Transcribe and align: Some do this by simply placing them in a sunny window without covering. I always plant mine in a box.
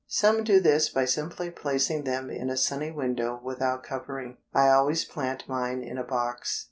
Some 0.07 0.43
do 0.43 0.59
this 0.59 0.89
by 0.89 1.05
simply 1.05 1.51
placing 1.51 2.05
them 2.05 2.31
in 2.31 2.49
a 2.49 2.57
sunny 2.57 2.89
window 2.89 3.39
without 3.43 3.83
covering. 3.83 4.37
I 4.51 4.69
always 4.69 5.05
plant 5.05 5.43
mine 5.47 5.83
in 5.83 5.99
a 5.99 6.03
box. 6.03 6.59